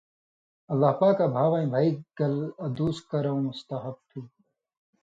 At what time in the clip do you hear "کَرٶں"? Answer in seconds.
3.09-3.41